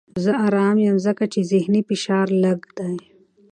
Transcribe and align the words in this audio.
زه 0.23 0.31
ارام 0.45 0.77
یم 0.85 0.97
ځکه 1.05 1.23
چې 1.33 1.39
ذهني 1.51 1.81
فشار 1.89 2.27
لږ 2.43 2.59
دی. 2.77 2.95